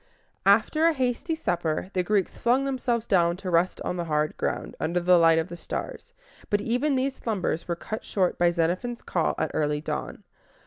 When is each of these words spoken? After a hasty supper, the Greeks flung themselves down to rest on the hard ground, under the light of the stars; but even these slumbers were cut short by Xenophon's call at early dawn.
After 0.47 0.87
a 0.87 0.93
hasty 0.93 1.35
supper, 1.35 1.91
the 1.93 2.01
Greeks 2.01 2.35
flung 2.35 2.65
themselves 2.65 3.05
down 3.05 3.37
to 3.37 3.51
rest 3.51 3.79
on 3.81 3.97
the 3.97 4.05
hard 4.05 4.35
ground, 4.35 4.75
under 4.79 4.99
the 4.99 5.19
light 5.19 5.37
of 5.37 5.47
the 5.47 5.55
stars; 5.55 6.11
but 6.49 6.59
even 6.59 6.95
these 6.95 7.13
slumbers 7.15 7.67
were 7.67 7.75
cut 7.75 8.03
short 8.03 8.39
by 8.39 8.49
Xenophon's 8.49 9.03
call 9.03 9.35
at 9.37 9.51
early 9.53 9.79
dawn. 9.79 10.23